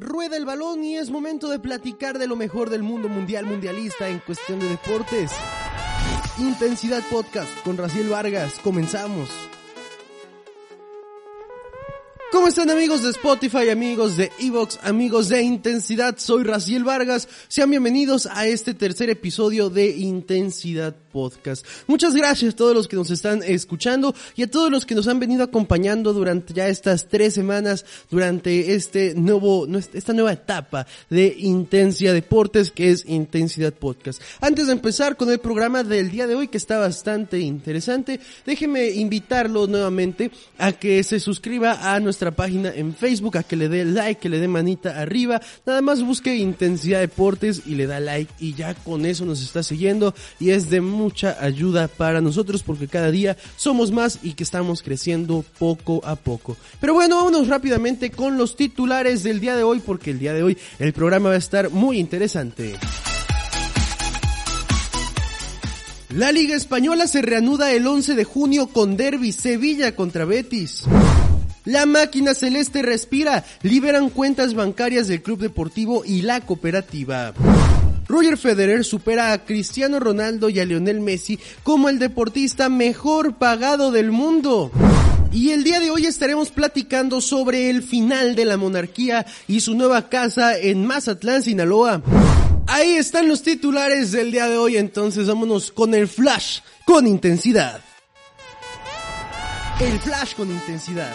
Rueda 0.00 0.36
el 0.36 0.44
balón 0.44 0.84
y 0.84 0.96
es 0.96 1.10
momento 1.10 1.48
de 1.48 1.58
platicar 1.58 2.18
de 2.18 2.28
lo 2.28 2.36
mejor 2.36 2.70
del 2.70 2.84
mundo 2.84 3.08
mundial 3.08 3.46
mundialista 3.46 4.08
en 4.08 4.20
cuestión 4.20 4.60
de 4.60 4.68
deportes. 4.68 5.32
Intensidad 6.38 7.02
Podcast 7.10 7.50
con 7.64 7.76
Raciel 7.76 8.08
Vargas. 8.08 8.60
Comenzamos. 8.62 9.28
¿Cómo 12.38 12.46
están 12.46 12.70
amigos 12.70 13.02
de 13.02 13.10
Spotify, 13.10 13.68
amigos 13.68 14.16
de 14.16 14.30
Evox, 14.38 14.78
amigos 14.84 15.28
de 15.28 15.42
Intensidad? 15.42 16.18
Soy 16.18 16.44
Raciel 16.44 16.84
Vargas. 16.84 17.28
Sean 17.48 17.68
bienvenidos 17.68 18.26
a 18.26 18.46
este 18.46 18.74
tercer 18.74 19.10
episodio 19.10 19.70
de 19.70 19.90
Intensidad 19.90 20.94
Podcast. 21.10 21.66
Muchas 21.88 22.14
gracias 22.14 22.54
a 22.54 22.56
todos 22.56 22.76
los 22.76 22.86
que 22.86 22.94
nos 22.94 23.10
están 23.10 23.42
escuchando 23.42 24.14
y 24.36 24.44
a 24.44 24.50
todos 24.50 24.70
los 24.70 24.86
que 24.86 24.94
nos 24.94 25.08
han 25.08 25.18
venido 25.18 25.42
acompañando 25.42 26.12
durante 26.12 26.54
ya 26.54 26.68
estas 26.68 27.08
tres 27.08 27.34
semanas, 27.34 27.84
durante 28.08 28.72
este 28.76 29.14
nuevo, 29.16 29.66
esta 29.92 30.12
nueva 30.12 30.32
etapa 30.32 30.86
de 31.10 31.34
Intensidad 31.38 32.14
Deportes 32.14 32.70
que 32.70 32.92
es 32.92 33.04
Intensidad 33.06 33.72
Podcast. 33.72 34.22
Antes 34.40 34.68
de 34.68 34.74
empezar 34.74 35.16
con 35.16 35.28
el 35.30 35.40
programa 35.40 35.82
del 35.82 36.12
día 36.12 36.28
de 36.28 36.36
hoy 36.36 36.46
que 36.46 36.58
está 36.58 36.78
bastante 36.78 37.40
interesante, 37.40 38.20
déjeme 38.46 38.90
invitarlo 38.90 39.66
nuevamente 39.66 40.30
a 40.56 40.70
que 40.70 41.02
se 41.02 41.18
suscriba 41.18 41.92
a 41.92 41.98
nuestra 41.98 42.27
página 42.32 42.72
en 42.74 42.94
Facebook, 42.94 43.38
a 43.38 43.42
que 43.42 43.56
le 43.56 43.68
dé 43.68 43.84
like, 43.84 44.20
que 44.20 44.28
le 44.28 44.40
dé 44.40 44.48
manita 44.48 45.00
arriba. 45.00 45.40
Nada 45.66 45.80
más 45.80 46.02
busque 46.02 46.36
Intensidad 46.36 47.00
Deportes 47.00 47.62
y 47.66 47.74
le 47.74 47.86
da 47.86 48.00
like 48.00 48.32
y 48.38 48.54
ya 48.54 48.74
con 48.74 49.06
eso 49.06 49.24
nos 49.24 49.42
está 49.42 49.62
siguiendo 49.62 50.14
y 50.40 50.50
es 50.50 50.70
de 50.70 50.80
mucha 50.80 51.36
ayuda 51.40 51.88
para 51.88 52.20
nosotros 52.20 52.62
porque 52.62 52.88
cada 52.88 53.10
día 53.10 53.36
somos 53.56 53.92
más 53.92 54.18
y 54.22 54.34
que 54.34 54.44
estamos 54.44 54.82
creciendo 54.82 55.44
poco 55.58 56.00
a 56.04 56.16
poco. 56.16 56.56
Pero 56.80 56.94
bueno, 56.94 57.16
vámonos 57.16 57.48
rápidamente 57.48 58.10
con 58.10 58.38
los 58.38 58.56
titulares 58.56 59.22
del 59.22 59.40
día 59.40 59.56
de 59.56 59.62
hoy 59.62 59.80
porque 59.80 60.10
el 60.10 60.18
día 60.18 60.32
de 60.32 60.42
hoy 60.42 60.58
el 60.78 60.92
programa 60.92 61.30
va 61.30 61.34
a 61.34 61.38
estar 61.38 61.70
muy 61.70 61.98
interesante. 61.98 62.76
La 66.10 66.32
Liga 66.32 66.56
Española 66.56 67.06
se 67.06 67.20
reanuda 67.20 67.70
el 67.72 67.86
11 67.86 68.14
de 68.14 68.24
junio 68.24 68.68
con 68.68 68.96
Derby 68.96 69.30
Sevilla 69.30 69.94
contra 69.94 70.24
Betis. 70.24 70.84
La 71.68 71.84
máquina 71.84 72.32
celeste 72.32 72.80
respira, 72.80 73.44
liberan 73.60 74.08
cuentas 74.08 74.54
bancarias 74.54 75.06
del 75.06 75.20
club 75.20 75.38
deportivo 75.38 76.02
y 76.02 76.22
la 76.22 76.40
cooperativa. 76.40 77.34
Roger 78.08 78.38
Federer 78.38 78.86
supera 78.86 79.34
a 79.34 79.44
Cristiano 79.44 80.00
Ronaldo 80.00 80.48
y 80.48 80.60
a 80.60 80.64
Lionel 80.64 81.02
Messi 81.02 81.38
como 81.62 81.90
el 81.90 81.98
deportista 81.98 82.70
mejor 82.70 83.34
pagado 83.34 83.92
del 83.92 84.12
mundo. 84.12 84.70
Y 85.30 85.50
el 85.50 85.62
día 85.62 85.78
de 85.78 85.90
hoy 85.90 86.06
estaremos 86.06 86.48
platicando 86.48 87.20
sobre 87.20 87.68
el 87.68 87.82
final 87.82 88.34
de 88.34 88.46
la 88.46 88.56
monarquía 88.56 89.26
y 89.46 89.60
su 89.60 89.74
nueva 89.74 90.08
casa 90.08 90.56
en 90.56 90.86
Mazatlán, 90.86 91.42
Sinaloa. 91.42 92.00
Ahí 92.66 92.92
están 92.92 93.28
los 93.28 93.42
titulares 93.42 94.10
del 94.12 94.32
día 94.32 94.48
de 94.48 94.56
hoy, 94.56 94.78
entonces 94.78 95.26
vámonos 95.26 95.70
con 95.70 95.92
el 95.92 96.08
flash 96.08 96.60
con 96.86 97.06
intensidad. 97.06 97.82
El 99.80 100.00
flash 100.00 100.34
con 100.34 100.50
intensidad. 100.50 101.14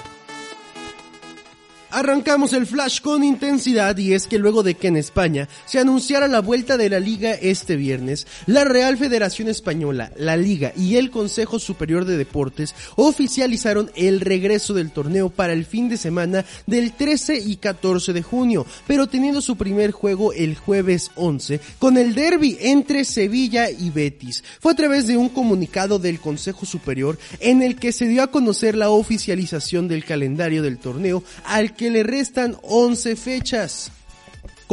Arrancamos 1.93 2.53
el 2.53 2.65
flash 2.65 3.01
con 3.01 3.23
intensidad 3.23 3.95
y 3.97 4.13
es 4.13 4.25
que 4.25 4.39
luego 4.39 4.63
de 4.63 4.73
que 4.73 4.87
en 4.87 4.97
España 4.97 5.47
se 5.67 5.77
anunciara 5.77 6.27
la 6.27 6.41
vuelta 6.41 6.75
de 6.75 6.89
la 6.89 6.99
liga 6.99 7.33
este 7.33 7.75
viernes, 7.75 8.25
la 8.47 8.63
Real 8.63 8.97
Federación 8.97 9.47
Española, 9.47 10.11
la 10.17 10.35
Liga 10.35 10.73
y 10.75 10.95
el 10.95 11.11
Consejo 11.11 11.59
Superior 11.59 12.05
de 12.05 12.17
Deportes 12.17 12.73
oficializaron 12.95 13.91
el 13.95 14.21
regreso 14.21 14.73
del 14.73 14.89
torneo 14.89 15.29
para 15.29 15.53
el 15.53 15.65
fin 15.65 15.87
de 15.87 15.97
semana 15.97 16.45
del 16.65 16.93
13 16.93 17.37
y 17.37 17.57
14 17.57 18.11
de 18.11 18.23
junio, 18.23 18.65
pero 18.87 19.05
teniendo 19.05 19.39
su 19.39 19.55
primer 19.55 19.91
juego 19.91 20.33
el 20.33 20.55
jueves 20.55 21.11
11 21.13 21.59
con 21.77 21.99
el 21.99 22.15
derby 22.15 22.57
entre 22.59 23.05
Sevilla 23.05 23.69
y 23.69 23.91
Betis. 23.91 24.43
Fue 24.59 24.71
a 24.71 24.75
través 24.75 25.05
de 25.05 25.17
un 25.17 25.29
comunicado 25.29 25.99
del 25.99 26.19
Consejo 26.19 26.65
Superior 26.65 27.19
en 27.39 27.61
el 27.61 27.75
que 27.75 27.91
se 27.91 28.07
dio 28.07 28.23
a 28.23 28.31
conocer 28.31 28.73
la 28.73 28.89
oficialización 28.89 29.87
del 29.87 30.05
calendario 30.05 30.63
del 30.63 30.79
torneo 30.79 31.23
al 31.45 31.75
que 31.75 31.82
que 31.83 31.89
le 31.89 32.03
restan 32.03 32.55
11 32.61 33.17
fechas. 33.17 33.91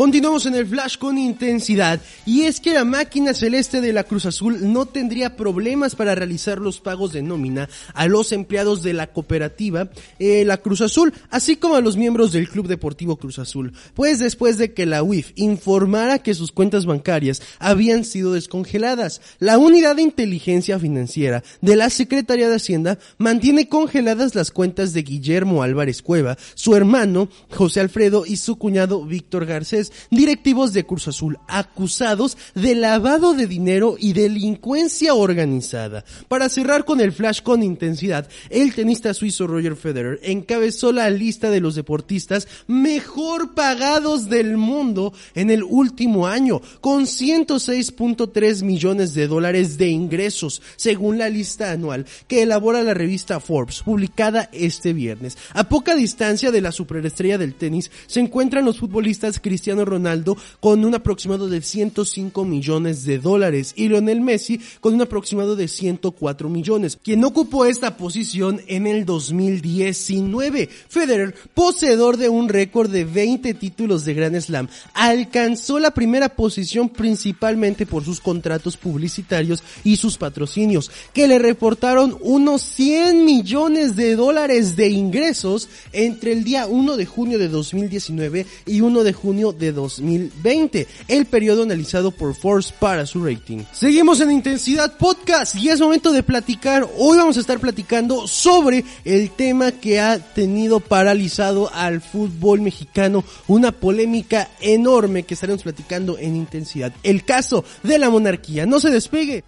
Continuamos 0.01 0.47
en 0.47 0.55
el 0.55 0.67
flash 0.67 0.97
con 0.97 1.19
intensidad 1.19 2.01
y 2.25 2.45
es 2.45 2.59
que 2.59 2.73
la 2.73 2.87
máquina 2.87 3.35
celeste 3.35 3.83
de 3.83 3.93
la 3.93 4.05
Cruz 4.05 4.25
Azul 4.25 4.73
no 4.73 4.87
tendría 4.87 5.37
problemas 5.37 5.95
para 5.95 6.15
realizar 6.15 6.59
los 6.59 6.81
pagos 6.81 7.13
de 7.13 7.21
nómina 7.21 7.69
a 7.93 8.07
los 8.07 8.33
empleados 8.33 8.83
de 8.83 8.95
la 8.95 9.09
cooperativa 9.09 9.91
eh, 10.19 10.47
la 10.47 10.57
Cruz 10.57 10.81
Azul, 10.81 11.13
así 11.29 11.57
como 11.57 11.75
a 11.75 11.83
los 11.83 11.99
miembros 11.99 12.33
del 12.33 12.49
Club 12.49 12.67
Deportivo 12.67 13.17
Cruz 13.17 13.39
Azul, 13.39 13.75
pues 13.93 14.21
después 14.21 14.57
de 14.57 14.73
que 14.73 14.87
la 14.87 15.03
UIF 15.03 15.33
informara 15.35 16.21
que 16.21 16.33
sus 16.33 16.51
cuentas 16.51 16.87
bancarias 16.87 17.43
habían 17.59 18.07
sido 18.07 18.33
descongeladas, 18.33 19.21
la 19.39 19.59
unidad 19.59 19.97
de 19.97 20.03
inteligencia 20.03 20.79
financiera 20.79 21.43
de 21.61 21.77
la 21.77 21.91
Secretaría 21.91 22.49
de 22.49 22.57
Hacienda 22.57 22.99
mantiene 23.19 23.69
congeladas 23.69 24.35
las 24.35 24.51
cuentas 24.51 24.95
de 24.95 25.03
Guillermo 25.03 25.63
Álvarez 25.63 26.01
Cueva, 26.01 26.39
su 26.55 26.75
hermano 26.75 27.29
José 27.51 27.81
Alfredo 27.81 28.25
y 28.25 28.39
su 28.39 28.57
cuñado 28.57 29.05
Víctor 29.05 29.45
Garcés 29.45 29.90
directivos 30.11 30.73
de 30.73 30.85
Cruz 30.87 31.09
Azul 31.09 31.39
acusados 31.49 32.37
de 32.55 32.75
lavado 32.75 33.35
de 33.35 33.47
dinero 33.47 33.97
y 33.99 34.13
delincuencia 34.13 35.15
organizada. 35.15 36.05
Para 36.29 36.49
cerrar 36.49 36.85
con 36.85 37.01
el 37.01 37.13
flash 37.13 37.43
con 37.43 37.63
intensidad, 37.63 38.29
el 38.49 38.75
tenista 38.75 39.15
suizo 39.15 39.47
Roger 39.47 39.77
Federer 39.77 40.21
encabezó 40.23 40.93
la 40.93 41.11
lista 41.11 41.51
de 41.51 41.61
los 41.61 41.75
deportistas 41.75 42.49
mejor 42.67 43.55
pagados 43.55 44.29
del 44.29 44.57
mundo 44.57 45.13
en 45.35 45.51
el 45.51 45.63
último 45.63 46.27
año, 46.27 46.61
con 46.81 47.05
106.3 47.05 48.63
millones 48.63 49.15
de 49.15 49.27
dólares 49.27 49.79
de 49.79 49.89
ingresos, 49.89 50.63
según 50.77 51.19
la 51.19 51.29
lista 51.29 51.73
anual 51.73 52.07
que 52.27 52.43
elabora 52.43 52.83
la 52.83 52.95
revista 52.95 53.41
Forbes, 53.41 53.83
publicada 53.83 54.49
este 54.53 54.93
viernes. 54.93 55.37
A 55.53 55.69
poca 55.69 55.95
distancia 55.95 56.51
de 56.51 56.61
la 56.61 56.73
superestrella 56.73 57.39
del 57.39 57.55
tenis 57.55 57.91
se 58.07 58.21
encuentran 58.21 58.65
los 58.65 58.79
futbolistas 58.79 59.41
Ronaldo 59.79 60.37
con 60.61 60.85
un 60.85 60.95
aproximado 60.95 61.49
de 61.49 61.63
105 61.63 62.45
millones 62.45 63.05
de 63.05 63.19
dólares 63.19 63.73
y 63.77 63.89
Lionel 63.89 64.21
Messi 64.21 64.61
con 64.81 64.95
un 64.95 65.03
aproximado 65.03 65.57
de 65.57 65.69
104 65.69 66.49
millones, 66.49 66.99
quien 67.03 67.25
ocupó 67.25 67.65
esta 67.65 67.97
posición 67.97 68.61
en 68.67 68.87
el 68.87 69.05
2019. 69.05 70.69
Federer, 70.89 71.35
poseedor 71.55 72.17
de 72.17 72.29
un 72.29 72.49
récord 72.49 72.91
de 72.91 73.05
20 73.05 73.55
títulos 73.55 74.05
de 74.05 74.15
Grand 74.15 74.41
Slam, 74.41 74.69
alcanzó 74.95 75.79
la 75.79 75.93
primera 75.93 76.31
posición 76.31 76.89
principalmente 76.89 77.87
por 77.87 78.05
sus 78.05 78.21
contratos 78.21 78.77
publicitarios 78.77 79.63
y 79.85 79.97
sus 79.97 80.19
patrocinios, 80.19 80.91
que 81.13 81.29
le 81.29 81.39
reportaron 81.39 82.17
unos 82.21 82.63
100 82.63 83.25
millones 83.25 83.97
de 83.97 84.17
dólares 84.17 84.77
de 84.77 84.89
ingresos 84.89 85.69
entre 85.93 86.33
el 86.33 86.45
día 86.45 86.67
1 86.67 86.97
de 86.97 87.07
junio 87.07 87.39
de 87.39 87.49
2019 87.49 88.47
y 88.67 88.81
1 88.81 89.05
de 89.05 89.13
junio 89.13 89.53
de 89.61 89.73
2020, 89.73 90.89
el 91.07 91.27
periodo 91.27 91.63
analizado 91.63 92.11
por 92.11 92.35
Forbes 92.35 92.73
para 92.73 93.07
su 93.07 93.25
rating. 93.25 93.59
Seguimos 93.73 94.21
en 94.21 94.33
Intensidad 94.33 94.97
Podcast 94.97 95.55
y 95.55 95.69
es 95.69 95.81
momento 95.81 96.11
de 96.11 96.23
platicar. 96.23 96.89
Hoy 96.97 97.19
vamos 97.19 97.37
a 97.37 97.41
estar 97.41 97.61
platicando 97.61 98.27
sobre 98.27 98.85
el 99.05 99.31
tema 99.31 99.73
que 99.73 100.01
ha 100.01 100.19
tenido 100.19 100.81
paralizado 100.81 101.73
al 101.73 102.01
fútbol 102.01 102.61
mexicano, 102.63 103.23
una 103.47 103.71
polémica 103.71 104.49
enorme 104.61 105.23
que 105.23 105.35
estaremos 105.35 105.63
platicando 105.63 106.19
en 106.19 106.35
Intensidad. 106.35 106.93
El 107.03 107.25
caso 107.25 107.65
de 107.83 107.99
la 107.99 108.11
monarquía. 108.11 108.67
No 108.67 108.81
se 108.81 108.91
despegue. 108.91 109.45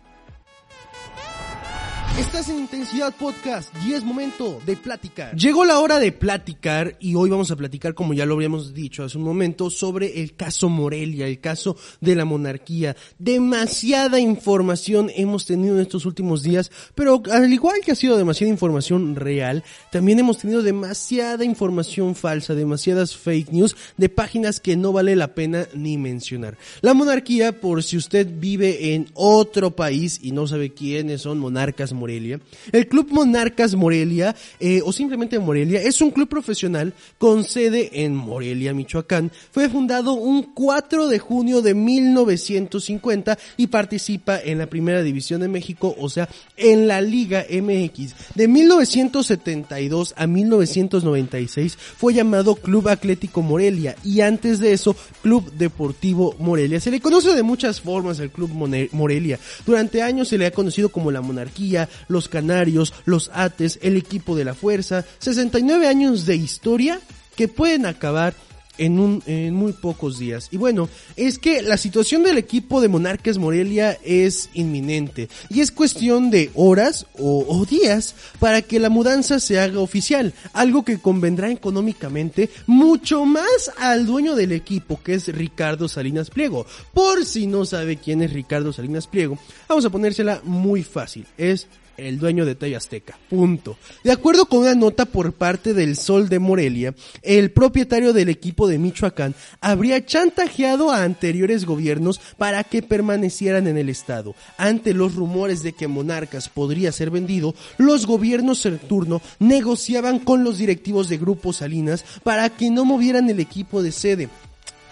Estás 2.18 2.50
en 2.50 2.58
Intensidad 2.58 3.14
Podcast 3.16 3.74
y 3.86 3.94
es 3.94 4.04
momento 4.04 4.60
de 4.66 4.76
platicar. 4.76 5.34
Llegó 5.34 5.64
la 5.64 5.78
hora 5.78 5.98
de 5.98 6.12
platicar 6.12 6.94
y 7.00 7.14
hoy 7.14 7.30
vamos 7.30 7.50
a 7.50 7.56
platicar, 7.56 7.94
como 7.94 8.12
ya 8.12 8.26
lo 8.26 8.34
habíamos 8.34 8.74
dicho 8.74 9.02
hace 9.02 9.16
un 9.16 9.24
momento, 9.24 9.70
sobre 9.70 10.20
el 10.20 10.36
caso 10.36 10.68
Morelia, 10.68 11.26
el 11.26 11.40
caso 11.40 11.74
de 12.02 12.14
la 12.14 12.26
monarquía. 12.26 12.96
Demasiada 13.18 14.20
información 14.20 15.10
hemos 15.14 15.46
tenido 15.46 15.76
en 15.76 15.80
estos 15.80 16.04
últimos 16.04 16.42
días, 16.42 16.70
pero 16.94 17.22
al 17.32 17.50
igual 17.50 17.80
que 17.82 17.92
ha 17.92 17.96
sido 17.96 18.18
demasiada 18.18 18.52
información 18.52 19.16
real, 19.16 19.64
también 19.90 20.18
hemos 20.18 20.36
tenido 20.36 20.62
demasiada 20.62 21.46
información 21.46 22.14
falsa, 22.14 22.54
demasiadas 22.54 23.16
fake 23.16 23.52
news 23.52 23.74
de 23.96 24.10
páginas 24.10 24.60
que 24.60 24.76
no 24.76 24.92
vale 24.92 25.16
la 25.16 25.34
pena 25.34 25.66
ni 25.74 25.96
mencionar. 25.96 26.58
La 26.82 26.92
monarquía, 26.92 27.58
por 27.58 27.82
si 27.82 27.96
usted 27.96 28.28
vive 28.30 28.92
en 28.94 29.08
otro 29.14 29.74
país 29.74 30.20
y 30.22 30.32
no 30.32 30.46
sabe 30.46 30.74
quiénes 30.74 31.22
son 31.22 31.38
monarcas 31.38 31.94
Morelia. 32.02 32.40
El 32.72 32.88
Club 32.88 33.12
Monarcas 33.12 33.76
Morelia, 33.76 34.34
eh, 34.58 34.80
o 34.84 34.92
simplemente 34.92 35.38
Morelia, 35.38 35.80
es 35.80 36.00
un 36.00 36.10
club 36.10 36.28
profesional 36.28 36.94
con 37.16 37.44
sede 37.44 38.02
en 38.02 38.16
Morelia, 38.16 38.74
Michoacán. 38.74 39.30
Fue 39.52 39.68
fundado 39.68 40.14
un 40.14 40.42
4 40.52 41.06
de 41.06 41.20
junio 41.20 41.62
de 41.62 41.74
1950 41.74 43.38
y 43.56 43.68
participa 43.68 44.40
en 44.40 44.58
la 44.58 44.66
Primera 44.66 45.02
División 45.04 45.42
de 45.42 45.48
México, 45.48 45.94
o 45.96 46.08
sea, 46.08 46.28
en 46.56 46.88
la 46.88 47.00
Liga 47.00 47.46
MX. 47.48 48.34
De 48.34 48.48
1972 48.48 50.14
a 50.16 50.26
1996 50.26 51.76
fue 51.76 52.14
llamado 52.14 52.56
Club 52.56 52.88
Atlético 52.88 53.42
Morelia 53.42 53.94
y 54.02 54.22
antes 54.22 54.58
de 54.58 54.72
eso 54.72 54.96
Club 55.22 55.52
Deportivo 55.52 56.34
Morelia. 56.40 56.80
Se 56.80 56.90
le 56.90 57.00
conoce 57.00 57.32
de 57.32 57.44
muchas 57.44 57.80
formas 57.80 58.18
el 58.18 58.32
Club 58.32 58.50
Morelia. 58.90 59.38
Durante 59.64 60.02
años 60.02 60.26
se 60.26 60.38
le 60.38 60.46
ha 60.46 60.50
conocido 60.50 60.88
como 60.88 61.12
la 61.12 61.20
monarquía, 61.20 61.88
los 62.08 62.28
Canarios, 62.28 62.92
los 63.04 63.30
Ates, 63.34 63.78
el 63.82 63.96
equipo 63.96 64.36
de 64.36 64.44
la 64.44 64.54
fuerza, 64.54 65.04
69 65.18 65.86
años 65.86 66.26
de 66.26 66.36
historia 66.36 67.00
que 67.36 67.48
pueden 67.48 67.86
acabar 67.86 68.34
en, 68.78 68.98
un, 68.98 69.22
en 69.26 69.54
muy 69.54 69.72
pocos 69.72 70.18
días. 70.18 70.48
Y 70.50 70.56
bueno, 70.56 70.88
es 71.16 71.38
que 71.38 71.62
la 71.62 71.76
situación 71.76 72.22
del 72.22 72.38
equipo 72.38 72.80
de 72.80 72.88
Monarcas 72.88 73.38
Morelia 73.38 73.98
es 74.02 74.50
inminente 74.54 75.28
y 75.48 75.60
es 75.60 75.70
cuestión 75.70 76.30
de 76.30 76.50
horas 76.54 77.06
o, 77.18 77.44
o, 77.48 77.64
días 77.64 78.14
para 78.38 78.62
que 78.62 78.80
la 78.80 78.88
mudanza 78.88 79.40
se 79.40 79.60
haga 79.60 79.80
oficial, 79.80 80.34
algo 80.52 80.84
que 80.84 80.98
convendrá 80.98 81.50
económicamente 81.50 82.50
mucho 82.66 83.24
más 83.24 83.70
al 83.78 84.06
dueño 84.06 84.34
del 84.34 84.52
equipo 84.52 85.00
que 85.02 85.14
es 85.14 85.28
Ricardo 85.28 85.88
Salinas 85.88 86.30
Pliego. 86.30 86.66
Por 86.92 87.24
si 87.24 87.46
no 87.46 87.64
sabe 87.64 87.96
quién 87.96 88.22
es 88.22 88.32
Ricardo 88.32 88.72
Salinas 88.72 89.06
Pliego, 89.06 89.38
vamos 89.68 89.84
a 89.84 89.90
ponérsela 89.90 90.40
muy 90.44 90.82
fácil, 90.82 91.26
es 91.36 91.68
el 91.96 92.18
dueño 92.18 92.44
de 92.44 92.54
Talla 92.54 92.78
Azteca. 92.78 93.18
Punto. 93.28 93.76
De 94.04 94.12
acuerdo 94.12 94.46
con 94.46 94.60
una 94.60 94.74
nota 94.74 95.04
por 95.04 95.32
parte 95.32 95.74
del 95.74 95.96
Sol 95.96 96.28
de 96.28 96.38
Morelia, 96.38 96.94
el 97.22 97.50
propietario 97.50 98.12
del 98.12 98.28
equipo 98.28 98.68
de 98.68 98.78
Michoacán 98.78 99.34
habría 99.60 100.04
chantajeado 100.04 100.90
a 100.90 101.02
anteriores 101.02 101.64
gobiernos 101.64 102.20
para 102.38 102.64
que 102.64 102.82
permanecieran 102.82 103.66
en 103.66 103.78
el 103.78 103.88
estado. 103.88 104.34
Ante 104.56 104.94
los 104.94 105.14
rumores 105.14 105.62
de 105.62 105.72
que 105.72 105.88
Monarcas 105.88 106.48
podría 106.48 106.92
ser 106.92 107.10
vendido, 107.10 107.54
los 107.78 108.06
gobiernos 108.06 108.64
en 108.66 108.78
turno 108.78 109.20
negociaban 109.38 110.18
con 110.18 110.44
los 110.44 110.58
directivos 110.58 111.08
de 111.08 111.18
Grupo 111.18 111.52
Salinas 111.52 112.04
para 112.22 112.48
que 112.50 112.70
no 112.70 112.84
movieran 112.84 113.28
el 113.30 113.40
equipo 113.40 113.82
de 113.82 113.92
sede. 113.92 114.28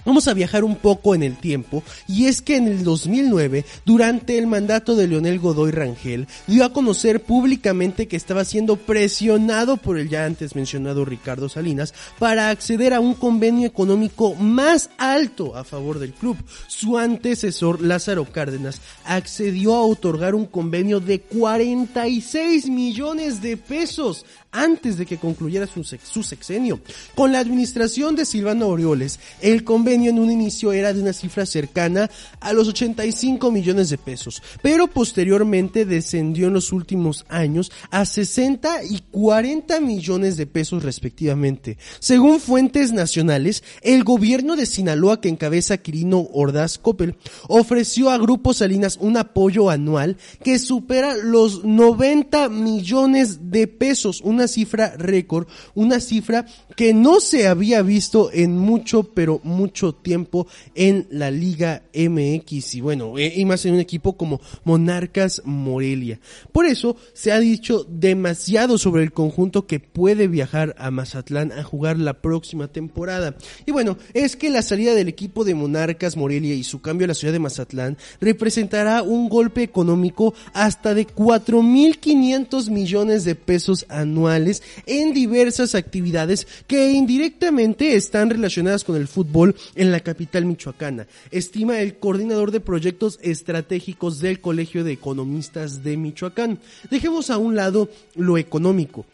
Vamos 0.05 0.29
a 0.29 0.35
viajar 0.35 0.65
un 0.65 0.77
poco 0.77 1.15
en 1.15 1.23
el 1.23 1.37
tiempo 1.37 1.83
y 2.09 2.27
es 2.27 2.41
que 2.41 2.57
en 2.57 2.69
el 2.69 2.85
2009, 2.85 3.67
durante 3.85 4.39
el 4.39 4.47
mandato 4.47 4.97
de 4.97 5.07
Leonel 5.07 5.39
Godoy 5.39 5.73
Rangel, 5.73 6.27
dio 6.47 6.65
a 6.65 6.73
conocer 6.73 7.23
públicamente 7.23 8.09
que 8.09 8.17
estaba 8.17 8.45
siendo 8.47 8.77
presionado 8.77 9.77
por 9.77 9.99
el 9.99 10.09
ya 10.09 10.25
antes 10.25 10.57
mencionado 10.57 11.05
Ricardo 11.05 11.49
Salinas 11.51 11.93
para 12.19 12.49
acceder 12.49 12.95
a 12.95 13.01
un 13.01 13.15
convenio 13.15 13.67
económico 13.67 14.35
más 14.35 14.89
alto 14.97 15.55
a 15.55 15.65
favor 15.65 15.99
del 15.99 16.15
club. 16.15 16.37
Su 16.67 16.97
antecesor 16.97 17.83
Lázaro 17.83 18.25
Cárdenas 18.25 18.81
accedió 19.05 19.75
a 19.75 19.83
otorgar 19.83 20.35
un 20.35 20.47
convenio 20.47 21.01
de 21.01 21.21
46 21.21 22.71
millones 22.71 23.43
de 23.43 23.59
pesos 23.59 24.25
antes 24.53 24.99
de 24.99 25.07
que 25.07 25.19
concluyera 25.19 25.67
su, 25.67 25.85
sexenio. 26.25 26.81
Con 27.15 27.33
la 27.33 27.39
administración 27.39 28.17
de 28.17 28.25
Silvano 28.25 28.67
Orioles, 28.69 29.21
el 29.41 29.63
convenio 29.63 29.90
en 29.95 30.19
un 30.19 30.31
inicio 30.31 30.73
era 30.73 30.93
de 30.93 31.01
una 31.01 31.13
cifra 31.13 31.47
cercana 31.47 32.11
a 32.41 32.53
los 32.53 32.69
85 32.69 33.51
millones 33.51 33.91
de 33.91 33.99
pesos, 33.99 34.43
pero 34.63 34.87
posteriormente 34.87 35.85
descendió 35.85 36.49
en 36.49 36.55
los 36.55 36.73
últimos 36.73 37.25
años 37.29 37.73
a 37.91 38.05
60 38.05 38.85
y 38.85 39.01
40 39.11 39.81
millones 39.81 40.37
de 40.37 40.47
pesos 40.47 40.83
respectivamente. 40.83 41.79
Según 41.99 42.41
fuentes 42.41 42.93
nacionales, 42.93 43.63
el 43.83 44.05
gobierno 44.05 44.57
de 44.57 44.67
Sinaloa 44.67 45.21
que 45.21 45.29
encabeza 45.29 45.79
Quirino 45.79 46.29
Ordaz 46.33 46.79
Coppel 46.79 47.17
ofreció 47.49 48.11
a 48.11 48.19
Grupo 48.19 48.55
Salinas 48.55 48.99
un 49.01 49.17
apoyo 49.17 49.71
anual 49.71 50.17
que 50.43 50.59
supera 50.59 51.17
los 51.17 51.65
90 51.65 52.49
millones 52.49 53.51
de 53.51 53.67
pesos, 53.67 54.21
una 54.23 54.49
cifra 54.49 54.95
récord, 54.97 55.47
una 55.75 56.01
cifra 56.01 56.47
que 56.77 56.95
no 56.95 57.21
se 57.21 57.47
había 57.47 57.83
visto 57.83 58.31
en 58.33 58.57
mucho, 58.57 59.05
pero 59.05 59.41
mucho 59.43 59.80
tiempo 59.89 60.47
en 60.75 61.07
la 61.11 61.31
Liga 61.31 61.83
MX 61.95 62.75
y 62.75 62.81
bueno, 62.81 63.19
eh, 63.19 63.33
y 63.37 63.45
más 63.45 63.65
en 63.65 63.75
un 63.75 63.81
equipo 63.81 64.17
como 64.17 64.41
Monarcas 64.65 65.43
Morelia. 65.45 66.21
Por 66.53 66.67
eso 66.67 66.97
se 67.13 67.33
ha 67.33 67.41
dicho 67.41 67.85
demasiado 67.89 68.79
sobre 68.79 69.03
el 69.03 69.13
conjunto 69.13 69.67
que 69.67 69.81
puede 69.81 70.29
viajar 70.29 70.75
a 70.79 70.91
Mazatlán 70.91 71.53
a 71.53 71.63
jugar 71.63 71.99
la 71.99 72.21
próxima 72.21 72.69
temporada. 72.69 73.37
Y 73.67 73.73
bueno, 73.73 73.97
es 74.15 74.37
que 74.37 74.51
la 74.51 74.63
salida 74.63 74.95
del 74.95 75.09
equipo 75.09 75.45
de 75.45 75.55
Monarcas 75.55 76.17
Morelia 76.17 76.55
y 76.55 76.65
su 76.65 76.81
cambio 76.81 77.07
a 77.07 77.09
la 77.09 77.15
ciudad 77.15 77.33
de 77.33 77.39
Mazatlán 77.39 77.97
representará 78.21 79.03
un 79.03 79.29
golpe 79.29 79.63
económico 79.63 80.35
hasta 80.53 80.95
de 80.95 81.07
4.500 81.07 82.71
millones 82.71 83.25
de 83.25 83.35
pesos 83.35 83.87
anuales 83.89 84.63
en 84.87 85.13
diversas 85.13 85.75
actividades 85.75 86.47
que 86.67 86.93
indirectamente 86.93 87.97
están 87.97 88.31
relacionadas 88.31 88.85
con 88.85 88.97
el 88.97 89.09
fútbol 89.09 89.57
en 89.75 89.93
la 89.93 90.01
capital 90.01 90.45
michoacana, 90.45 91.07
estima 91.31 91.81
el 91.81 91.99
coordinador 91.99 92.51
de 92.51 92.61
proyectos 92.61 93.19
estratégicos 93.23 94.21
del 94.21 94.41
Colegio 94.41 94.85
de 94.85 94.93
Economistas 94.93 95.83
de 95.83 95.97
Michoacán. 95.97 96.59
Dejemos 96.91 97.31
a 97.31 97.39
un 97.39 97.57
lado 97.57 97.89
lo 98.15 98.39
económico. 98.39 99.07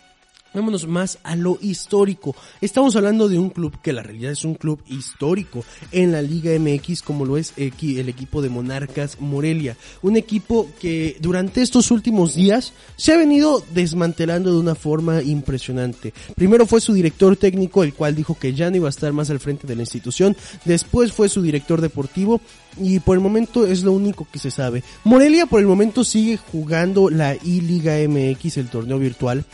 Vámonos 0.57 0.87
más 0.89 1.19
a 1.23 1.37
lo 1.37 1.59
histórico. 1.61 2.35
Estamos 2.63 2.97
hablando 2.97 3.29
de 3.29 3.39
un 3.39 3.51
club 3.51 3.79
que 3.83 3.93
la 3.93 4.03
realidad 4.03 4.33
es 4.33 4.43
un 4.43 4.55
club 4.55 4.81
histórico 4.89 5.63
en 5.93 6.13
la 6.13 6.23
Liga 6.23 6.59
MX 6.59 7.03
como 7.03 7.27
lo 7.27 7.37
es 7.37 7.53
el 7.59 8.09
equipo 8.09 8.41
de 8.41 8.49
Monarcas 8.49 9.21
Morelia. 9.21 9.77
Un 10.01 10.17
equipo 10.17 10.67
que 10.81 11.19
durante 11.21 11.61
estos 11.61 11.91
últimos 11.91 12.35
días 12.35 12.73
se 12.97 13.13
ha 13.13 13.19
venido 13.19 13.63
desmantelando 13.75 14.51
de 14.51 14.59
una 14.59 14.75
forma 14.75 15.21
impresionante. 15.21 16.15
Primero 16.35 16.65
fue 16.65 16.81
su 16.81 16.95
director 16.95 17.37
técnico, 17.37 17.85
el 17.85 17.93
cual 17.93 18.15
dijo 18.15 18.39
que 18.39 18.55
ya 18.55 18.71
no 18.71 18.77
iba 18.77 18.87
a 18.87 18.89
estar 18.89 19.13
más 19.13 19.29
al 19.29 19.41
frente 19.41 19.67
de 19.67 19.77
la 19.77 19.83
institución. 19.83 20.35
Después 20.65 21.13
fue 21.13 21.29
su 21.29 21.43
director 21.43 21.83
deportivo 21.83 22.41
y 22.81 22.99
por 23.01 23.19
el 23.19 23.23
momento 23.23 23.67
es 23.67 23.83
lo 23.83 23.93
único 23.93 24.27
que 24.33 24.39
se 24.39 24.51
sabe. 24.51 24.83
Morelia 25.05 25.45
por 25.45 25.61
el 25.61 25.67
momento 25.67 26.03
sigue 26.03 26.39
jugando 26.39 27.11
la 27.11 27.35
I-Liga 27.35 27.97
MX, 28.09 28.57
el 28.57 28.71
torneo 28.71 28.99
virtual 28.99 29.45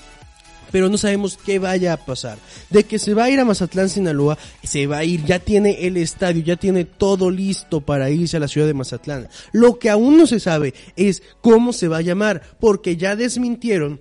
pero 0.72 0.88
no 0.88 0.98
sabemos 0.98 1.38
qué 1.44 1.58
vaya 1.58 1.92
a 1.92 1.96
pasar. 1.98 2.38
De 2.70 2.84
que 2.84 2.98
se 2.98 3.14
va 3.14 3.24
a 3.24 3.30
ir 3.30 3.38
a 3.38 3.44
Mazatlán, 3.44 3.88
Sinaloa, 3.88 4.38
se 4.64 4.86
va 4.86 4.98
a 4.98 5.04
ir, 5.04 5.24
ya 5.24 5.38
tiene 5.38 5.86
el 5.86 5.96
estadio, 5.96 6.42
ya 6.42 6.56
tiene 6.56 6.84
todo 6.84 7.30
listo 7.30 7.80
para 7.80 8.10
irse 8.10 8.38
a 8.38 8.40
la 8.40 8.48
ciudad 8.48 8.66
de 8.66 8.74
Mazatlán. 8.74 9.28
Lo 9.52 9.78
que 9.78 9.90
aún 9.90 10.16
no 10.16 10.26
se 10.26 10.40
sabe 10.40 10.74
es 10.96 11.22
cómo 11.40 11.72
se 11.72 11.88
va 11.88 11.98
a 11.98 12.02
llamar, 12.02 12.42
porque 12.58 12.96
ya 12.96 13.14
desmintieron 13.14 14.00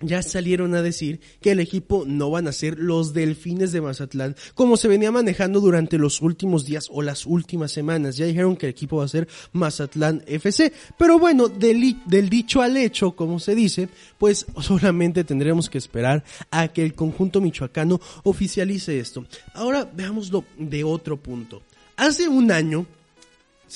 ya 0.00 0.22
salieron 0.22 0.74
a 0.74 0.82
decir 0.82 1.20
que 1.40 1.52
el 1.52 1.60
equipo 1.60 2.04
no 2.06 2.30
van 2.30 2.46
a 2.46 2.52
ser 2.52 2.78
los 2.78 3.12
delfines 3.12 3.72
de 3.72 3.80
Mazatlán, 3.80 4.36
como 4.54 4.76
se 4.76 4.88
venía 4.88 5.10
manejando 5.10 5.60
durante 5.60 5.98
los 5.98 6.20
últimos 6.20 6.64
días 6.64 6.88
o 6.90 7.02
las 7.02 7.26
últimas 7.26 7.72
semanas. 7.72 8.16
Ya 8.16 8.26
dijeron 8.26 8.56
que 8.56 8.66
el 8.66 8.70
equipo 8.70 8.98
va 8.98 9.04
a 9.04 9.08
ser 9.08 9.28
Mazatlán 9.52 10.22
FC. 10.26 10.72
Pero 10.96 11.18
bueno, 11.18 11.48
del, 11.48 11.96
del 12.06 12.28
dicho 12.28 12.62
al 12.62 12.76
hecho, 12.76 13.12
como 13.12 13.40
se 13.40 13.54
dice, 13.54 13.88
pues 14.18 14.46
solamente 14.60 15.24
tendremos 15.24 15.68
que 15.68 15.78
esperar 15.78 16.24
a 16.50 16.68
que 16.68 16.84
el 16.84 16.94
conjunto 16.94 17.40
michoacano 17.40 18.00
oficialice 18.22 18.98
esto. 19.00 19.26
Ahora 19.54 19.84
veámoslo 19.84 20.44
de 20.58 20.84
otro 20.84 21.16
punto. 21.16 21.62
Hace 21.96 22.28
un 22.28 22.52
año, 22.52 22.86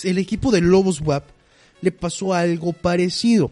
el 0.04 0.18
equipo 0.18 0.52
de 0.52 0.60
Lobos 0.60 1.00
WAP 1.00 1.24
le 1.80 1.90
pasó 1.90 2.32
algo 2.32 2.72
parecido 2.72 3.50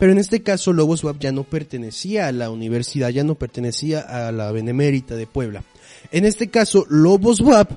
pero 0.00 0.12
en 0.12 0.18
este 0.18 0.42
caso 0.42 0.72
Lobos 0.72 1.04
WAP 1.04 1.18
ya 1.20 1.30
no 1.30 1.44
pertenecía 1.44 2.26
a 2.26 2.32
la 2.32 2.48
universidad, 2.50 3.10
ya 3.10 3.22
no 3.22 3.34
pertenecía 3.34 4.00
a 4.00 4.32
la 4.32 4.50
Benemérita 4.50 5.14
de 5.14 5.26
Puebla. 5.26 5.62
En 6.10 6.24
este 6.24 6.48
caso 6.48 6.86
Lobos 6.88 7.40
WAP 7.40 7.70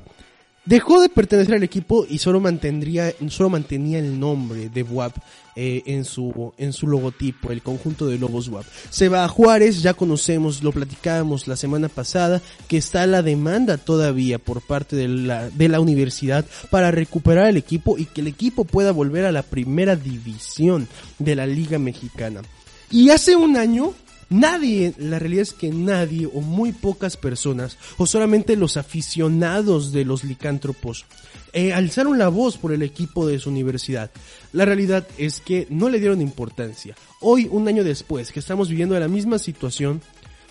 Dejó 0.65 1.01
de 1.01 1.09
pertenecer 1.09 1.55
al 1.55 1.63
equipo 1.63 2.05
y 2.09 2.19
solo 2.19 2.39
mantendría, 2.39 3.13
solo 3.27 3.49
mantenía 3.49 3.99
el 3.99 4.17
nombre 4.17 4.69
de 4.69 4.83
WAP 4.83 5.13
eh, 5.57 5.83
en 5.87 6.05
su 6.05 6.53
en 6.57 6.71
su 6.71 6.87
logotipo, 6.87 7.51
el 7.51 7.61
conjunto 7.61 8.07
de 8.07 8.17
Lobos 8.17 8.47
WAP. 8.47 8.65
Se 8.89 9.09
va 9.09 9.25
a 9.25 9.27
Juárez, 9.27 9.81
ya 9.81 9.93
conocemos, 9.93 10.63
lo 10.63 10.71
platicábamos 10.71 11.49
la 11.49 11.57
semana 11.57 11.89
pasada, 11.89 12.41
que 12.69 12.77
está 12.77 13.05
la 13.07 13.21
demanda 13.21 13.77
todavía 13.77 14.39
por 14.39 14.61
parte 14.61 14.95
de 14.95 15.09
la, 15.09 15.49
de 15.49 15.67
la 15.67 15.81
universidad 15.81 16.45
para 16.69 16.91
recuperar 16.91 17.47
el 17.47 17.57
equipo 17.57 17.97
y 17.97 18.05
que 18.05 18.21
el 18.21 18.27
equipo 18.27 18.63
pueda 18.63 18.93
volver 18.93 19.25
a 19.25 19.33
la 19.33 19.43
primera 19.43 19.97
división 19.97 20.87
de 21.19 21.35
la 21.35 21.45
Liga 21.45 21.77
Mexicana. 21.77 22.41
Y 22.89 23.09
hace 23.09 23.35
un 23.35 23.57
año 23.57 23.93
Nadie, 24.33 24.95
la 24.97 25.19
realidad 25.19 25.43
es 25.43 25.53
que 25.53 25.69
nadie 25.69 26.25
o 26.25 26.41
muy 26.41 26.71
pocas 26.71 27.17
personas 27.17 27.77
o 27.97 28.07
solamente 28.07 28.55
los 28.55 28.77
aficionados 28.77 29.91
de 29.91 30.05
los 30.05 30.23
licántropos 30.23 31.05
eh, 31.53 31.71
alzaron 31.71 32.17
la 32.17 32.29
voz 32.29 32.57
por 32.57 32.73
el 32.73 32.81
equipo 32.81 33.27
de 33.27 33.37
su 33.37 33.51
universidad. 33.51 34.09
La 34.51 34.65
realidad 34.65 35.07
es 35.19 35.39
que 35.39 35.67
no 35.69 35.87
le 35.87 35.99
dieron 35.99 36.19
importancia. 36.19 36.95
Hoy, 37.21 37.47
un 37.51 37.67
año 37.67 37.83
después, 37.83 38.31
que 38.31 38.39
estamos 38.39 38.69
viviendo 38.69 38.99
la 38.99 39.07
misma 39.07 39.37
situación, 39.37 40.01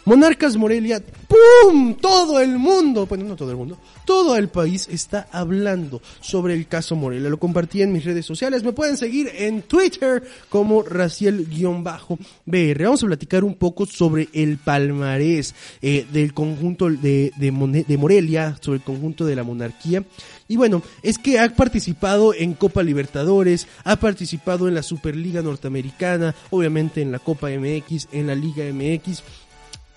Monarcas 0.04 0.56
Morelia, 0.56 1.00
¡pum! 1.28 1.94
Todo 1.94 2.40
el 2.40 2.58
mundo, 2.58 3.06
bueno, 3.06 3.24
no 3.24 3.36
todo 3.36 3.52
el 3.52 3.56
mundo, 3.56 3.78
todo 4.04 4.36
el 4.36 4.48
país 4.48 4.88
está 4.90 5.28
hablando 5.30 6.02
sobre 6.20 6.54
el 6.54 6.66
caso 6.66 6.96
Morelia. 6.96 7.30
Lo 7.30 7.38
compartí 7.38 7.82
en 7.82 7.92
mis 7.92 8.04
redes 8.04 8.26
sociales. 8.26 8.64
Me 8.64 8.72
pueden 8.72 8.96
seguir 8.96 9.30
en 9.32 9.62
Twitter 9.62 10.24
como 10.48 10.82
Raciel-BR. 10.82 12.84
Vamos 12.84 13.04
a 13.04 13.06
platicar 13.06 13.44
un 13.44 13.54
poco 13.54 13.86
sobre 13.86 14.28
el 14.32 14.58
palmarés 14.58 15.54
eh, 15.80 16.04
del 16.12 16.34
conjunto 16.34 16.90
de, 16.90 17.32
de, 17.36 17.84
de 17.86 17.96
Morelia, 17.96 18.58
sobre 18.60 18.78
el 18.78 18.84
conjunto 18.84 19.24
de 19.24 19.36
la 19.36 19.44
monarquía. 19.44 20.02
Y 20.48 20.56
bueno, 20.56 20.82
es 21.02 21.18
que 21.18 21.38
ha 21.38 21.48
participado 21.54 22.34
en 22.34 22.54
Copa 22.54 22.82
Libertadores, 22.82 23.68
ha 23.84 23.94
participado 23.96 24.66
en 24.66 24.74
la 24.74 24.82
Superliga 24.82 25.42
Norteamericana, 25.42 26.34
obviamente 26.50 27.00
en 27.00 27.12
la 27.12 27.20
Copa 27.20 27.48
MX, 27.48 28.08
en 28.12 28.26
la 28.26 28.34
Liga 28.34 28.64
MX 28.64 29.22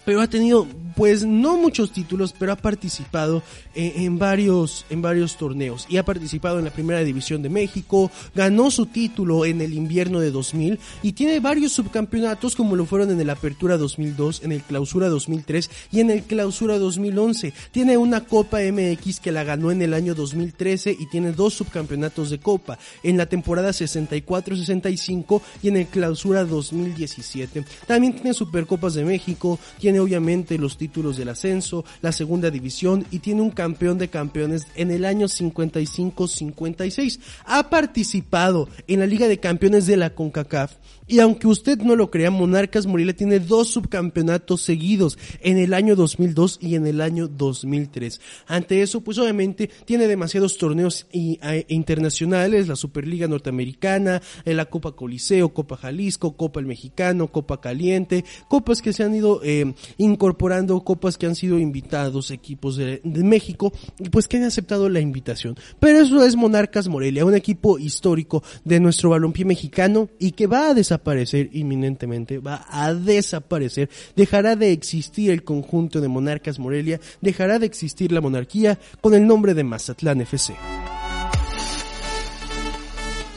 pero 0.05 0.21
ha 0.21 0.27
tenido 0.27 0.67
pues 0.95 1.25
no 1.25 1.57
muchos 1.57 1.91
títulos, 1.91 2.33
pero 2.37 2.53
ha 2.53 2.55
participado 2.55 3.43
en, 3.73 4.17
varios 4.17 4.85
en 4.89 5.01
varios 5.01 5.35
torneos 5.35 5.85
y 5.89 5.97
ha 5.97 6.05
participado 6.05 6.57
en 6.57 6.65
la 6.65 6.71
Primera 6.71 7.03
División 7.03 7.41
de 7.41 7.49
México, 7.49 8.09
ganó 8.33 8.71
su 8.71 8.85
título 8.85 9.45
en 9.45 9.61
el 9.61 9.73
invierno 9.73 10.19
de 10.21 10.31
2000 10.31 10.79
y 11.03 11.13
tiene 11.13 11.39
varios 11.39 11.73
subcampeonatos 11.73 12.55
como 12.55 12.75
lo 12.75 12.85
fueron 12.85 13.11
en 13.11 13.19
el 13.19 13.29
Apertura 13.29 13.77
2002, 13.77 14.43
en 14.43 14.53
el 14.53 14.61
Clausura 14.61 15.09
2003 15.09 15.69
y 15.91 15.99
en 15.99 16.11
el 16.11 16.23
Clausura 16.23 16.77
2011. 16.77 17.53
Tiene 17.71 17.97
una 17.97 18.21
Copa 18.21 18.59
MX 18.59 19.19
que 19.19 19.33
la 19.33 19.43
ganó 19.43 19.71
en 19.71 19.81
el 19.81 19.93
año 19.93 20.15
2013 20.15 20.95
y 20.97 21.07
tiene 21.07 21.33
dos 21.33 21.55
subcampeonatos 21.55 22.29
de 22.29 22.39
Copa 22.39 22.79
en 23.03 23.17
la 23.17 23.25
temporada 23.25 23.71
64-65 23.71 25.41
y 25.61 25.67
en 25.67 25.77
el 25.77 25.87
Clausura 25.87 26.45
2017. 26.45 27.65
También 27.85 28.13
tiene 28.13 28.33
Supercopas 28.33 28.93
de 28.93 29.03
México, 29.03 29.59
tiene 29.79 29.94
obviamente 29.99 30.57
los 30.57 30.77
títulos 30.77 31.17
del 31.17 31.29
ascenso, 31.29 31.85
la 32.01 32.11
segunda 32.11 32.51
división 32.51 33.05
y 33.11 33.19
tiene 33.19 33.41
un 33.41 33.51
campeón 33.51 33.97
de 33.97 34.09
campeones 34.09 34.67
en 34.75 34.91
el 34.91 35.05
año 35.05 35.27
55-56. 35.27 37.19
Ha 37.45 37.69
participado 37.69 38.69
en 38.87 38.99
la 38.99 39.05
Liga 39.05 39.27
de 39.27 39.39
Campeones 39.39 39.85
de 39.87 39.97
la 39.97 40.11
CONCACAF 40.11 40.73
y 41.07 41.19
aunque 41.19 41.47
usted 41.47 41.77
no 41.79 41.95
lo 41.95 42.09
crea, 42.09 42.31
Monarcas 42.31 42.87
Morelia 42.87 43.15
tiene 43.15 43.39
dos 43.39 43.69
subcampeonatos 43.69 44.61
seguidos 44.61 45.19
en 45.41 45.59
el 45.59 45.73
año 45.73 45.95
2002 45.95 46.57
y 46.61 46.75
en 46.75 46.87
el 46.87 46.99
año 46.99 47.27
2003. 47.27 48.19
Ante 48.47 48.81
eso, 48.81 49.01
pues 49.01 49.19
obviamente 49.19 49.69
tiene 49.85 50.07
demasiados 50.07 50.57
torneos 50.57 51.05
internacionales, 51.67 52.67
la 52.67 52.75
Superliga 52.75 53.27
Norteamericana, 53.27 54.21
la 54.45 54.65
Copa 54.65 54.93
Coliseo, 54.93 55.53
Copa 55.53 55.77
Jalisco, 55.77 56.35
Copa 56.35 56.59
el 56.59 56.65
Mexicano, 56.65 57.27
Copa 57.27 57.61
Caliente, 57.61 58.25
copas 58.47 58.81
que 58.81 58.93
se 58.93 59.03
han 59.03 59.13
ido 59.13 59.41
eh, 59.43 59.73
incorporando, 59.97 60.83
copas 60.83 61.17
que 61.17 61.27
han 61.27 61.35
sido 61.35 61.59
invitados 61.59 62.31
equipos 62.31 62.77
de, 62.77 63.01
de 63.03 63.23
México 63.23 63.71
y 63.99 64.09
pues 64.09 64.27
que 64.27 64.37
han 64.37 64.43
aceptado 64.43 64.89
la 64.89 65.01
invitación. 65.01 65.55
Pero 65.79 65.99
eso 65.99 66.25
es 66.25 66.35
Monarcas 66.35 66.87
Morelia, 66.87 67.25
un 67.25 67.35
equipo 67.35 67.77
histórico 67.77 68.43
de 68.63 68.79
nuestro 68.79 69.11
balompié 69.11 69.45
mexicano 69.45 70.09
y 70.19 70.31
que 70.31 70.47
va 70.47 70.69
a 70.69 70.73
desaparecer 70.73 70.94
inminentemente, 71.51 72.39
va 72.39 72.65
a 72.69 72.93
desaparecer, 72.93 73.89
dejará 74.15 74.55
de 74.55 74.71
existir 74.71 75.31
el 75.31 75.43
conjunto 75.43 76.01
de 76.01 76.07
monarcas 76.07 76.59
Morelia, 76.59 76.99
dejará 77.21 77.59
de 77.59 77.65
existir 77.65 78.11
la 78.11 78.21
monarquía 78.21 78.79
con 79.01 79.13
el 79.13 79.25
nombre 79.27 79.53
de 79.53 79.63
Mazatlán 79.63 80.21
FC. 80.21 80.55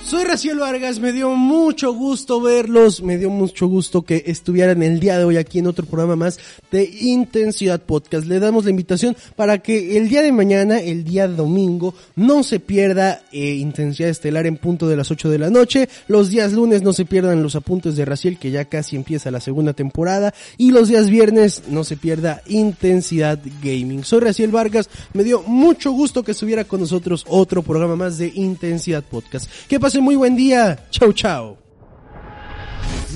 Soy 0.08 0.24
Raciel 0.24 0.58
Vargas, 0.58 1.00
me 1.00 1.12
dio 1.12 1.32
mucho 1.32 1.92
gusto 1.92 2.40
verlos, 2.40 3.02
me 3.02 3.18
dio 3.18 3.28
mucho 3.28 3.66
gusto 3.66 4.00
que 4.00 4.24
estuvieran 4.26 4.82
el 4.82 5.00
día 5.00 5.18
de 5.18 5.24
hoy 5.24 5.36
aquí 5.36 5.58
en 5.58 5.66
otro 5.66 5.84
programa 5.84 6.16
más 6.16 6.38
de 6.72 6.84
Intensidad 7.00 7.82
Podcast. 7.82 8.26
Le 8.26 8.40
damos 8.40 8.64
la 8.64 8.70
invitación 8.70 9.14
para 9.36 9.58
que 9.58 9.98
el 9.98 10.08
día 10.08 10.22
de 10.22 10.32
mañana, 10.32 10.80
el 10.80 11.04
día 11.04 11.28
domingo, 11.28 11.94
no 12.16 12.42
se 12.42 12.58
pierda 12.58 13.20
eh, 13.32 13.56
Intensidad 13.56 14.08
Estelar 14.08 14.46
en 14.46 14.56
punto 14.56 14.88
de 14.88 14.96
las 14.96 15.10
8 15.10 15.28
de 15.28 15.38
la 15.40 15.50
noche. 15.50 15.90
Los 16.06 16.30
días 16.30 16.54
lunes 16.54 16.80
no 16.80 16.94
se 16.94 17.04
pierdan 17.04 17.42
los 17.42 17.54
apuntes 17.54 17.94
de 17.94 18.06
Raciel, 18.06 18.38
que 18.38 18.50
ya 18.50 18.64
casi 18.64 18.96
empieza 18.96 19.30
la 19.30 19.42
segunda 19.42 19.74
temporada. 19.74 20.32
Y 20.56 20.70
los 20.70 20.88
días 20.88 21.10
viernes 21.10 21.64
no 21.68 21.84
se 21.84 21.98
pierda 21.98 22.40
Intensidad 22.46 23.38
Gaming. 23.62 24.04
Soy 24.04 24.20
Raciel 24.20 24.52
Vargas, 24.52 24.88
me 25.12 25.22
dio 25.22 25.42
mucho 25.42 25.92
gusto 25.92 26.24
que 26.24 26.32
estuviera 26.32 26.64
con 26.64 26.80
nosotros 26.80 27.26
otro 27.28 27.62
programa 27.62 27.94
más 27.94 28.16
de 28.16 28.32
Intensidad 28.34 29.04
Podcast. 29.04 29.50
¿Qué 29.68 29.78
muy 30.00 30.16
buen 30.16 30.36
día. 30.36 30.78
Chau, 30.90 31.12
chau. 31.12 31.56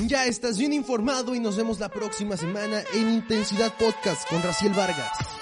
Ya 0.07 0.27
estás 0.27 0.59
bien 0.59 0.73
informado 0.73 1.35
y 1.35 1.41
nos 1.41 1.57
vemos 1.57 1.79
la 1.79 1.89
próxima 1.89 2.37
semana 2.37 2.83
en 2.95 3.11
Intensidad 3.11 3.73
Podcast 3.79 4.29
con 4.29 4.43
Raciel 4.43 4.73
Vargas. 4.73 5.42